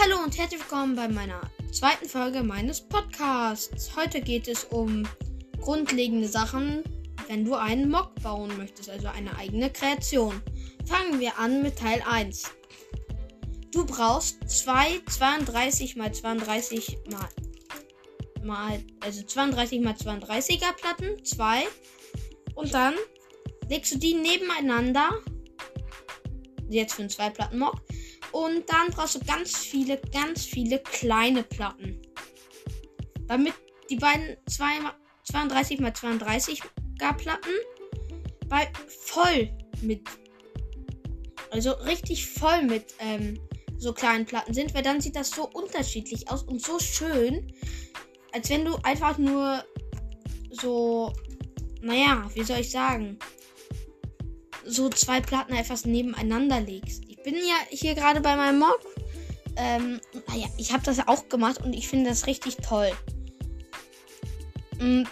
Hallo 0.00 0.22
und 0.22 0.38
herzlich 0.38 0.60
willkommen 0.60 0.94
bei 0.94 1.08
meiner 1.08 1.40
zweiten 1.72 2.08
Folge 2.08 2.44
meines 2.44 2.80
Podcasts. 2.80 3.96
Heute 3.96 4.20
geht 4.20 4.46
es 4.46 4.62
um 4.62 5.08
grundlegende 5.60 6.28
Sachen, 6.28 6.84
wenn 7.26 7.44
du 7.44 7.56
einen 7.56 7.90
Mock 7.90 8.14
bauen 8.22 8.56
möchtest, 8.56 8.90
also 8.90 9.08
eine 9.08 9.36
eigene 9.36 9.70
Kreation. 9.70 10.40
Fangen 10.86 11.18
wir 11.18 11.36
an 11.36 11.64
mit 11.64 11.80
Teil 11.80 12.00
1. 12.08 12.44
Du 13.72 13.84
brauchst 13.84 14.48
zwei 14.48 15.00
32 15.06 15.96
mal 15.96 16.14
32 16.14 16.98
mal, 17.10 17.28
mal 18.44 18.80
also 19.00 19.24
32 19.24 19.80
mal 19.80 19.94
32er 19.94 20.74
Platten, 20.74 21.24
zwei 21.24 21.66
und 22.54 22.72
dann 22.72 22.94
legst 23.68 23.94
du 23.94 23.98
die 23.98 24.14
nebeneinander. 24.14 25.10
Jetzt 26.68 26.94
für 26.94 27.02
einen 27.02 27.10
zwei 27.10 27.30
Platten 27.30 27.58
Mock 27.58 27.87
und 28.32 28.68
dann 28.68 28.88
brauchst 28.90 29.16
du 29.16 29.20
ganz 29.20 29.56
viele, 29.56 30.00
ganz 30.12 30.44
viele 30.44 30.78
kleine 30.80 31.42
Platten. 31.42 32.00
Damit 33.26 33.54
die 33.90 33.96
beiden 33.96 34.36
32 34.46 35.80
x 35.80 36.00
32 36.00 36.62
Platten 36.98 37.50
bei 38.48 38.70
voll 38.86 39.50
mit. 39.82 40.02
Also 41.50 41.72
richtig 41.72 42.26
voll 42.26 42.62
mit 42.62 42.94
ähm, 42.98 43.40
so 43.78 43.92
kleinen 43.92 44.26
Platten 44.26 44.52
sind, 44.52 44.74
weil 44.74 44.82
dann 44.82 45.00
sieht 45.00 45.16
das 45.16 45.30
so 45.30 45.48
unterschiedlich 45.48 46.30
aus 46.30 46.42
und 46.42 46.62
so 46.62 46.78
schön, 46.78 47.52
als 48.32 48.50
wenn 48.50 48.64
du 48.64 48.76
einfach 48.82 49.18
nur 49.18 49.64
so, 50.50 51.12
naja, 51.80 52.28
wie 52.34 52.42
soll 52.42 52.58
ich 52.58 52.70
sagen, 52.70 53.18
so 54.64 54.90
zwei 54.90 55.20
Platten 55.20 55.54
etwas 55.54 55.86
nebeneinander 55.86 56.60
legst 56.60 57.04
bin 57.30 57.46
ja 57.46 57.56
hier 57.68 57.94
gerade 57.94 58.20
bei 58.20 58.36
meinem 58.36 58.60
Mob. 58.60 58.80
Ähm, 59.56 60.00
naja, 60.28 60.46
ich 60.56 60.72
habe 60.72 60.82
das 60.84 61.06
auch 61.06 61.28
gemacht 61.28 61.62
und 61.62 61.74
ich 61.74 61.88
finde 61.88 62.08
das 62.08 62.26
richtig 62.26 62.56
toll. 62.56 62.90
Mhm. 64.78 65.06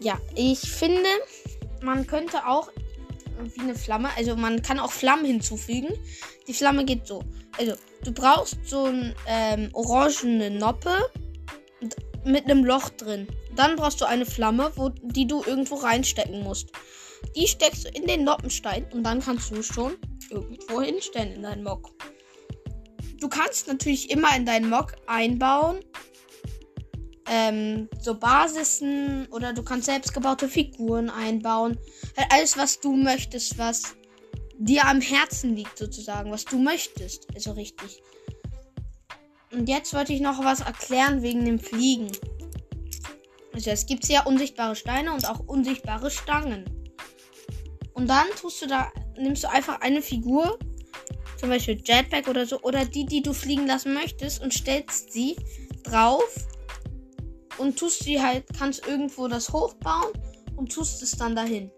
Ja, 0.00 0.18
ich 0.34 0.60
finde, 0.60 1.08
man 1.82 2.06
könnte 2.06 2.46
auch 2.46 2.70
wie 3.54 3.60
eine 3.60 3.76
Flamme, 3.76 4.08
also 4.16 4.34
man 4.34 4.62
kann 4.62 4.80
auch 4.80 4.90
Flammen 4.90 5.24
hinzufügen. 5.24 5.94
Die 6.48 6.54
Flamme 6.54 6.84
geht 6.84 7.06
so. 7.06 7.22
Also, 7.56 7.74
du 8.02 8.12
brauchst 8.12 8.56
so 8.64 8.86
ein 8.86 9.14
ähm, 9.28 9.70
orangene 9.74 10.50
Noppe 10.50 10.90
mit 12.24 12.44
einem 12.46 12.64
Loch 12.64 12.88
drin. 12.90 13.28
Dann 13.54 13.76
brauchst 13.76 14.00
du 14.00 14.06
eine 14.06 14.26
Flamme, 14.26 14.72
wo, 14.74 14.88
die 14.88 15.26
du 15.26 15.44
irgendwo 15.44 15.76
reinstecken 15.76 16.42
musst. 16.42 16.70
Die 17.36 17.46
steckst 17.46 17.84
du 17.84 17.88
in 17.90 18.06
den 18.06 18.24
Noppenstein 18.24 18.86
und 18.92 19.04
dann 19.04 19.20
kannst 19.20 19.50
du 19.50 19.62
schon 19.62 19.96
irgendwo 20.30 20.80
hinstellen 20.80 21.34
in 21.34 21.42
deinen 21.42 21.62
Mock. 21.62 21.90
Du 23.20 23.28
kannst 23.28 23.66
natürlich 23.66 24.10
immer 24.10 24.34
in 24.36 24.46
deinen 24.46 24.70
Mock 24.70 24.94
einbauen. 25.06 25.80
Ähm, 27.30 27.88
so 28.00 28.18
Basisen 28.18 29.26
oder 29.30 29.52
du 29.52 29.62
kannst 29.62 29.86
selbstgebaute 29.86 30.48
Figuren 30.48 31.10
einbauen. 31.10 31.78
Halt 32.16 32.32
alles, 32.32 32.56
was 32.56 32.80
du 32.80 32.96
möchtest, 32.96 33.58
was 33.58 33.96
dir 34.58 34.86
am 34.86 35.00
Herzen 35.00 35.54
liegt, 35.54 35.76
sozusagen, 35.76 36.30
was 36.30 36.44
du 36.44 36.58
möchtest. 36.58 37.26
Also 37.34 37.52
richtig. 37.52 38.02
Und 39.52 39.68
jetzt 39.68 39.94
wollte 39.94 40.12
ich 40.12 40.20
noch 40.20 40.44
was 40.44 40.60
erklären 40.60 41.22
wegen 41.22 41.44
dem 41.44 41.58
Fliegen. 41.58 42.10
Also 43.52 43.70
es 43.70 43.86
gibt 43.86 44.06
ja 44.08 44.24
unsichtbare 44.24 44.76
Steine 44.76 45.12
und 45.12 45.28
auch 45.28 45.40
unsichtbare 45.40 46.10
Stangen. 46.10 46.64
Und 47.92 48.08
dann 48.08 48.26
tust 48.40 48.62
du 48.62 48.66
da 48.66 48.92
nimmst 49.18 49.44
du 49.44 49.50
einfach 49.50 49.80
eine 49.80 50.02
Figur, 50.02 50.58
zum 51.38 51.50
Beispiel 51.50 51.80
Jetpack 51.84 52.28
oder 52.28 52.46
so, 52.46 52.60
oder 52.62 52.84
die, 52.84 53.06
die 53.06 53.22
du 53.22 53.32
fliegen 53.32 53.66
lassen 53.66 53.94
möchtest 53.94 54.42
und 54.42 54.52
stellst 54.52 55.12
sie 55.12 55.36
drauf 55.84 56.46
und 57.58 57.78
tust 57.78 58.04
sie 58.04 58.20
halt, 58.20 58.44
kannst 58.58 58.86
irgendwo 58.86 59.28
das 59.28 59.52
hochbauen 59.52 60.12
und 60.56 60.72
tust 60.72 61.02
es 61.02 61.12
dann 61.12 61.36
dahin. 61.36 61.70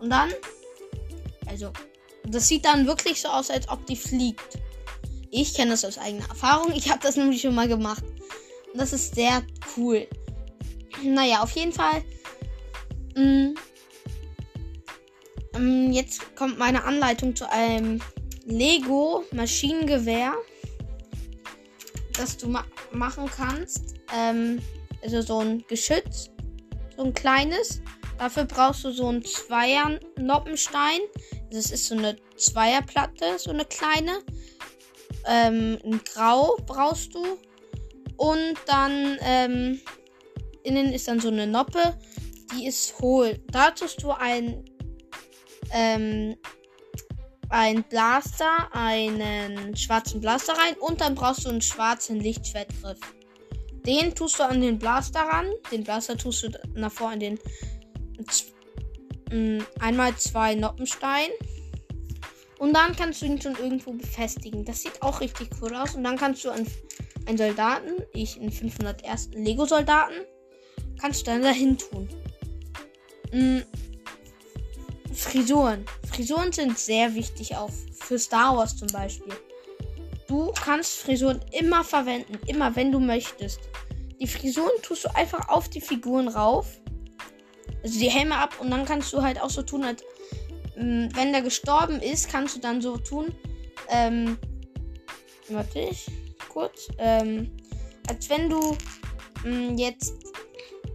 Und 0.00 0.10
dann, 0.10 0.30
also, 1.46 1.72
das 2.26 2.48
sieht 2.48 2.64
dann 2.64 2.86
wirklich 2.86 3.20
so 3.20 3.28
aus, 3.28 3.50
als 3.50 3.68
ob 3.68 3.86
die 3.86 3.96
fliegt. 3.96 4.58
Ich 5.30 5.54
kenne 5.54 5.72
das 5.72 5.84
aus 5.84 5.98
eigener 5.98 6.28
Erfahrung. 6.28 6.72
Ich 6.74 6.90
habe 6.90 7.00
das 7.02 7.16
nämlich 7.16 7.40
schon 7.40 7.54
mal 7.54 7.68
gemacht. 7.68 8.04
Und 8.72 8.80
das 8.80 8.92
ist 8.92 9.14
sehr 9.14 9.42
cool. 9.76 10.06
Naja, 11.02 11.42
auf 11.42 11.50
jeden 11.52 11.72
Fall. 11.72 12.02
Mh, 13.16 13.22
mm, 13.22 13.54
ähm, 15.54 15.92
jetzt 15.92 16.34
kommt 16.36 16.58
meine 16.58 16.84
Anleitung 16.84 17.34
zu 17.34 17.50
einem 17.50 18.00
Lego 18.44 19.24
Maschinengewehr, 19.32 20.34
das 22.14 22.36
du 22.36 22.48
ma 22.48 22.64
machen 22.92 23.28
kannst. 23.34 23.94
Ähm, 24.14 24.60
also 25.02 25.20
so 25.20 25.38
ein 25.40 25.64
Geschütz, 25.68 26.30
so 26.96 27.04
ein 27.04 27.14
kleines. 27.14 27.80
Dafür 28.18 28.44
brauchst 28.44 28.84
du 28.84 28.92
so 28.92 29.08
einen 29.08 29.24
Zweier 29.24 29.98
Noppenstein. 30.18 31.00
Das 31.50 31.70
ist 31.70 31.86
so 31.86 31.96
eine 31.96 32.16
Zweierplatte, 32.36 33.38
so 33.38 33.50
eine 33.50 33.64
kleine. 33.64 34.20
Ähm, 35.26 35.78
ein 35.84 36.00
Grau 36.04 36.56
brauchst 36.66 37.14
du. 37.14 37.24
Und 38.16 38.54
dann 38.66 39.18
ähm, 39.22 39.80
innen 40.62 40.92
ist 40.92 41.08
dann 41.08 41.20
so 41.20 41.28
eine 41.28 41.46
Noppe. 41.46 41.98
Die 42.52 42.66
ist 42.66 42.98
hohl. 43.00 43.40
Da 43.50 43.72
tust 43.72 44.02
du 44.02 44.12
ein 44.12 44.64
ähm, 45.74 46.36
ein 47.50 47.84
Blaster, 47.84 48.68
einen 48.72 49.76
schwarzen 49.76 50.20
Blaster 50.20 50.54
rein 50.54 50.74
und 50.80 51.00
dann 51.00 51.14
brauchst 51.14 51.44
du 51.44 51.50
einen 51.50 51.60
schwarzen 51.60 52.20
Lichtschwertgriff. 52.20 52.98
Den 53.86 54.14
tust 54.14 54.38
du 54.38 54.44
an 54.44 54.60
den 54.60 54.78
Blaster 54.78 55.20
ran. 55.20 55.46
Den 55.70 55.84
Blaster 55.84 56.16
tust 56.16 56.42
du 56.42 56.48
nach 56.74 56.90
vor 56.90 57.12
in 57.12 57.20
den 57.20 57.38
einmal 59.80 60.16
zwei 60.16 60.54
Noppenstein. 60.54 61.28
Und 62.58 62.72
dann 62.72 62.96
kannst 62.96 63.20
du 63.20 63.26
ihn 63.26 63.40
schon 63.40 63.56
irgendwo 63.56 63.92
befestigen. 63.92 64.64
Das 64.64 64.82
sieht 64.82 65.02
auch 65.02 65.20
richtig 65.20 65.50
cool 65.60 65.74
aus. 65.74 65.94
Und 65.94 66.04
dann 66.04 66.16
kannst 66.16 66.44
du 66.44 66.50
einen, 66.50 66.66
einen 67.26 67.36
Soldaten, 67.36 68.02
ich 68.12 68.40
in 68.40 68.50
501. 68.50 69.30
Lego-Soldaten, 69.34 70.24
kannst 71.00 71.22
du 71.22 71.32
dann 71.32 71.42
dahin 71.42 71.76
tun. 71.76 72.08
Frisuren. 75.14 75.84
Frisuren 76.10 76.52
sind 76.52 76.78
sehr 76.78 77.14
wichtig, 77.14 77.56
auch 77.56 77.70
für 78.00 78.18
Star 78.18 78.56
Wars 78.56 78.76
zum 78.76 78.88
Beispiel. 78.88 79.32
Du 80.26 80.52
kannst 80.52 80.98
Frisuren 80.98 81.40
immer 81.52 81.84
verwenden, 81.84 82.38
immer 82.46 82.74
wenn 82.76 82.90
du 82.90 82.98
möchtest. 82.98 83.60
Die 84.20 84.26
Frisuren 84.26 84.72
tust 84.82 85.04
du 85.04 85.14
einfach 85.14 85.48
auf 85.48 85.68
die 85.68 85.80
Figuren 85.80 86.28
rauf. 86.28 86.66
Also 87.82 87.98
die 87.98 88.10
Helme 88.10 88.36
ab 88.36 88.54
und 88.60 88.70
dann 88.70 88.84
kannst 88.84 89.12
du 89.12 89.22
halt 89.22 89.40
auch 89.40 89.50
so 89.50 89.62
tun, 89.62 89.84
als 89.84 90.02
mm, 90.76 91.08
wenn 91.14 91.32
der 91.32 91.42
gestorben 91.42 92.00
ist, 92.00 92.30
kannst 92.30 92.56
du 92.56 92.60
dann 92.60 92.80
so 92.80 92.96
tun. 92.96 93.34
Ähm, 93.90 94.38
warte 95.48 95.80
ich 95.80 96.06
kurz. 96.48 96.88
Ähm, 96.98 97.50
als 98.08 98.30
wenn 98.30 98.48
du 98.48 98.76
mh, 99.44 99.72
mm, 99.72 99.78
jetzt 99.78 100.14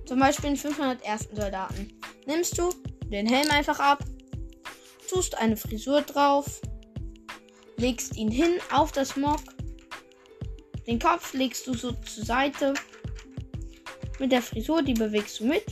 zum 0.06 0.20
Beispiel 0.20 0.48
einen 0.48 0.58
501. 0.58 1.30
Soldaten 1.34 1.94
nimmst 2.26 2.58
du 2.58 2.72
den 3.10 3.28
Helm 3.28 3.50
einfach 3.52 3.80
ab, 3.80 4.04
tust 5.10 5.38
eine 5.38 5.58
Frisur 5.58 6.02
drauf, 6.02 6.62
legst 7.78 8.16
ihn 8.16 8.32
hin 8.32 8.60
auf 8.72 8.92
das 8.92 9.16
Mock, 9.16 9.42
den 10.88 11.00
Kopf 11.00 11.34
legst 11.34 11.68
du 11.68 11.74
so 11.74 11.92
zur 11.92 12.26
Seite, 12.26 12.74
mit 14.20 14.32
der 14.32 14.42
Frisur, 14.42 14.82
die 14.82 14.94
bewegst 14.94 15.40
du 15.40 15.46
mit. 15.46 15.64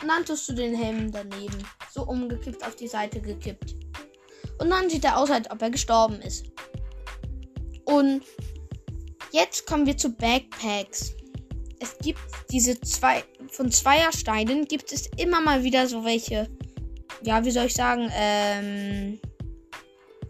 Und 0.00 0.08
dann 0.08 0.24
tust 0.24 0.48
du 0.48 0.54
den 0.54 0.74
Helm 0.74 1.10
daneben, 1.10 1.58
so 1.92 2.02
umgekippt 2.02 2.64
auf 2.64 2.76
die 2.76 2.86
Seite 2.86 3.20
gekippt. 3.20 3.74
Und 4.58 4.70
dann 4.70 4.88
sieht 4.88 5.04
er 5.04 5.18
aus, 5.18 5.30
als 5.30 5.50
ob 5.50 5.60
er 5.62 5.70
gestorben 5.70 6.20
ist. 6.22 6.46
Und 7.84 8.22
jetzt 9.32 9.66
kommen 9.66 9.86
wir 9.86 9.96
zu 9.96 10.10
Backpacks. 10.10 11.14
Es 11.80 11.96
gibt 11.98 12.20
diese 12.50 12.80
zwei 12.80 13.24
von 13.58 13.72
Zweiersteinen 13.72 14.66
gibt 14.66 14.92
es 14.92 15.08
immer 15.16 15.40
mal 15.40 15.64
wieder 15.64 15.88
so 15.88 16.04
welche, 16.04 16.48
ja, 17.24 17.44
wie 17.44 17.50
soll 17.50 17.66
ich 17.66 17.74
sagen, 17.74 18.08
ähm, 18.14 19.18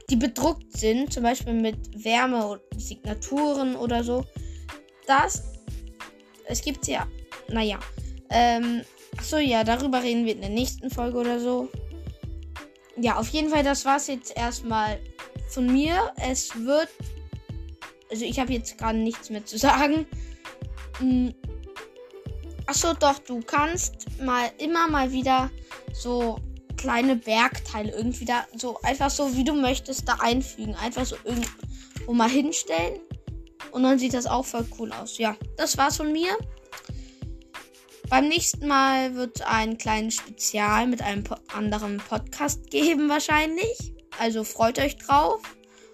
die 0.08 0.16
bedruckt 0.16 0.75
sind, 0.75 1.12
zum 1.12 1.25
Beispiel 1.25 1.52
mit 1.52 1.76
Wärme 2.02 2.46
und 2.46 2.62
Signaturen 2.78 3.76
oder 3.76 4.02
so. 4.02 4.25
Das, 5.06 5.42
es 6.46 6.62
gibt 6.62 6.86
ja, 6.86 7.06
naja, 7.48 7.78
ähm, 8.30 8.80
achso, 9.19 9.36
ja, 9.36 9.62
darüber 9.62 10.02
reden 10.02 10.24
wir 10.24 10.32
in 10.32 10.40
der 10.40 10.48
nächsten 10.48 10.90
Folge 10.90 11.19
oder 11.19 11.38
so. 11.38 11.69
Ja, 12.96 13.19
auf 13.19 13.28
jeden 13.28 13.50
Fall, 13.50 13.62
das 13.62 13.84
war's 13.84 14.06
jetzt 14.06 14.34
erstmal 14.34 14.98
von 15.50 15.66
mir. 15.66 16.14
Es 16.16 16.56
wird, 16.64 16.88
also 18.10 18.24
ich 18.24 18.40
habe 18.40 18.54
jetzt 18.54 18.78
gerade 18.78 18.96
nichts 18.96 19.28
mehr 19.28 19.44
zu 19.44 19.58
sagen. 19.58 20.06
Hm, 20.98 21.34
Achso, 22.69 22.93
doch, 22.93 23.19
du 23.20 23.41
kannst 23.41 24.20
mal 24.20 24.50
immer 24.59 24.88
mal 24.88 25.11
wieder 25.11 25.50
so 25.94 26.38
kleine 26.76 27.17
Bergteile 27.17 27.91
irgendwie 27.93 28.26
da 28.26 28.47
so 28.59 28.79
einfach 28.82 29.09
so 29.09 29.35
wie 29.35 29.43
du 29.43 29.55
möchtest 29.55 30.06
da 30.06 30.19
einfügen. 30.20 30.75
Einfach 30.75 31.06
so 31.06 31.17
wo 32.05 32.12
mal 32.12 32.29
hinstellen. 32.29 33.00
Und 33.73 33.85
dann 33.85 33.99
sieht 33.99 34.12
das 34.12 34.26
auch 34.26 34.44
voll 34.44 34.67
cool 34.79 34.93
aus. 34.93 35.17
Ja, 35.17 35.35
das 35.56 35.79
war's 35.79 35.97
von 35.97 36.12
mir. 36.12 36.37
Beim 38.11 38.29
nächsten 38.29 38.67
Mal 38.67 39.15
wird 39.15 39.41
ein 39.47 39.79
kleines 39.79 40.17
Spezial 40.17 40.88
mit 40.88 41.00
einem 41.00 41.25
po 41.25 41.37
anderen 41.50 41.97
Podcast 41.97 42.67
geben 42.70 43.09
wahrscheinlich. 43.09 43.94
Also 44.19 44.44
freut 44.44 44.79
euch 44.79 44.99
drauf 44.99 45.41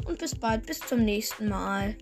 und 0.07 0.19
bis 0.19 0.35
bald, 0.35 0.67
bis 0.67 0.81
zum 0.81 1.05
nächsten 1.05 1.49
Mal. 1.49 1.97